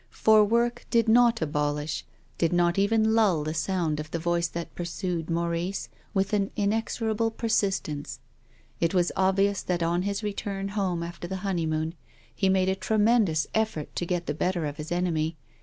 [0.09, 2.05] For work did not abolish,
[2.39, 7.15] did not even lull the sound of the voice that pursued Maurice with an inexora
[7.15, 8.19] ble persistence.
[8.79, 11.93] It was obvious that on his return home after the honeymoon,
[12.33, 15.37] he made a tremen dous effort to get the better of his enemy.